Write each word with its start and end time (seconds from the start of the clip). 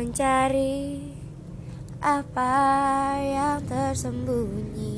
mencari 0.00 0.96
apa 2.00 2.56
yang 3.20 3.60
tersembunyi. 3.68 4.96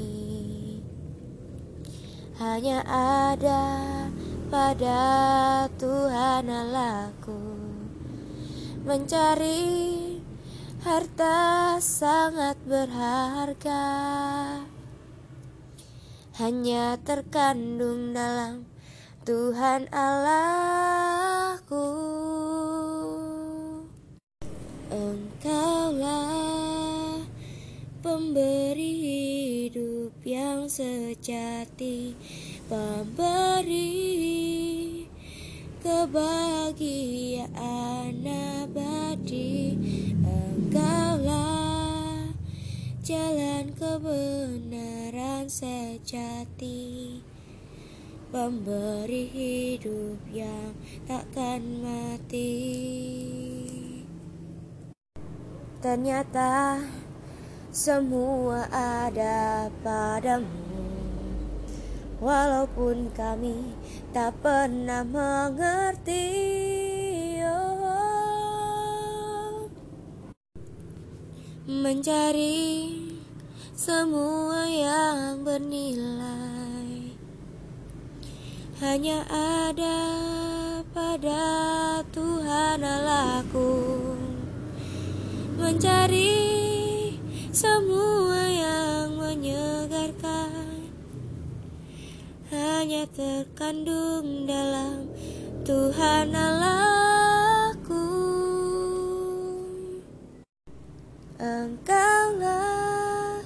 Hanya 2.38 2.86
ada 2.86 3.66
pada 4.46 5.02
Tuhan 5.74 6.46
Allahku. 6.46 7.34
Mencari 8.86 10.22
harta 10.86 11.82
sangat 11.82 12.62
berharga. 12.62 13.82
Hanya 16.38 16.94
terkandung 17.02 18.14
dalam 18.14 18.70
Tuhan 19.26 19.90
Allahku 19.90 20.71
Engkaulah 25.22 27.22
pemberi 28.02 28.94
hidup 29.06 30.10
yang 30.26 30.66
sejati 30.66 32.18
Pemberi 32.66 33.86
kebahagiaan 35.78 38.18
abadi. 38.26 39.78
Engkaulah 40.26 42.34
jalan 43.06 43.70
kebenaran 43.78 45.46
sejati 45.46 47.22
Pemberi 48.34 49.30
hidup 49.30 50.18
yang 50.34 50.74
takkan 51.06 51.78
mati 51.78 52.91
Ternyata 55.82 56.78
semua 57.74 58.70
ada 58.70 59.66
padamu 59.82 60.46
Walaupun 62.22 63.10
kami 63.10 63.74
tak 64.14 64.38
pernah 64.38 65.02
mengerti 65.02 66.22
oh. 67.42 67.82
Mencari 71.66 73.02
semua 73.74 74.62
yang 74.70 75.42
bernilai 75.42 77.10
hanya 78.78 79.26
ada 79.30 79.98
pada 80.94 81.42
Tuhan 82.14 82.78
Allahku 82.86 83.71
mencari 85.72 87.16
semua 87.48 88.44
yang 88.44 89.16
menyegarkan. 89.16 90.84
Hanya 92.52 93.08
terkandung 93.08 94.44
dalam 94.44 95.08
Tuhan 95.64 96.36
Allahku. 96.36 98.04
Engkaulah 101.40 103.40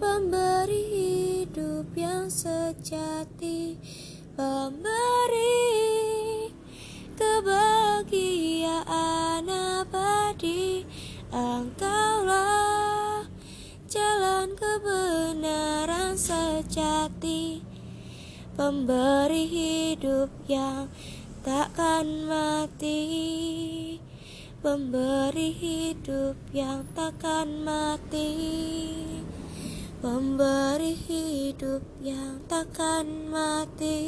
pemberi 0.00 0.84
hidup 1.44 1.92
yang 1.92 2.32
sejati 2.32 3.53
Engkaulah 11.34 13.26
jalan 13.90 14.54
kebenaran 14.54 16.14
sejati 16.14 17.58
Pemberi 18.54 19.42
hidup 19.42 20.30
yang 20.46 20.86
takkan 21.42 22.30
mati 22.30 23.02
Pemberi 24.62 25.50
hidup 25.50 26.38
yang 26.54 26.86
takkan 26.94 27.66
mati 27.66 28.30
Pemberi 29.98 30.94
hidup 30.94 31.82
yang 31.98 32.46
takkan 32.46 33.26
mati 33.26 34.06